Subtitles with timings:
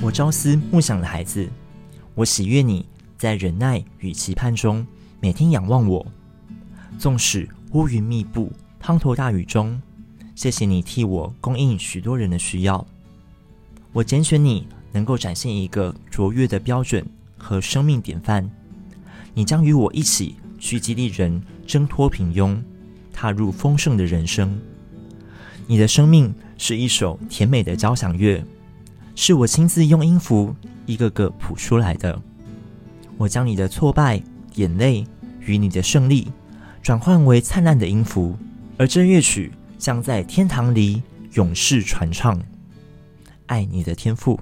[0.00, 1.48] 我朝思暮想的孩子，
[2.14, 4.86] 我喜悦你在忍耐与期盼中
[5.18, 6.06] 每天仰望我，
[7.00, 9.82] 纵使乌云密布、滂沱大雨中，
[10.36, 12.86] 谢谢你替我供应许多人的需要。
[13.92, 17.04] 我拣选你，能够展现一个卓越的标准
[17.36, 18.48] 和生命典范。
[19.34, 22.56] 你将与我一起去激励人挣脱平庸，
[23.12, 24.60] 踏入丰盛的人生。
[25.66, 28.42] 你的生命是一首甜美的交响乐，
[29.20, 30.54] 是我亲自用音符
[30.86, 32.16] 一个个谱出来的。
[33.16, 34.22] 我将你的挫败、
[34.54, 35.04] 眼泪
[35.40, 36.30] 与你的胜利
[36.80, 38.36] 转换为灿烂的音符，
[38.76, 42.40] 而这乐曲将在天堂里永世传唱。
[43.46, 44.38] 爱你的天赋。